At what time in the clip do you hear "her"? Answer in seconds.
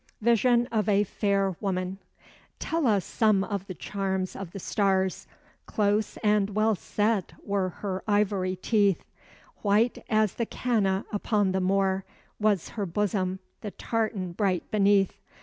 7.69-8.01, 12.69-12.87